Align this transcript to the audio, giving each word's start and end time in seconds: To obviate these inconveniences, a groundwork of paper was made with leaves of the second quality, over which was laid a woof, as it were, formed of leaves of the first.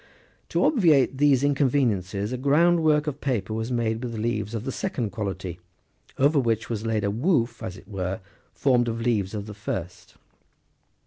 To 0.49 0.65
obviate 0.65 1.19
these 1.19 1.43
inconveniences, 1.43 2.33
a 2.33 2.37
groundwork 2.37 3.05
of 3.05 3.21
paper 3.21 3.53
was 3.53 3.71
made 3.71 4.03
with 4.03 4.17
leaves 4.17 4.55
of 4.55 4.63
the 4.63 4.71
second 4.71 5.11
quality, 5.11 5.59
over 6.17 6.39
which 6.39 6.71
was 6.71 6.87
laid 6.87 7.03
a 7.03 7.11
woof, 7.11 7.61
as 7.61 7.77
it 7.77 7.87
were, 7.87 8.19
formed 8.51 8.87
of 8.87 8.99
leaves 8.99 9.35
of 9.35 9.45
the 9.45 9.53
first. 9.53 10.15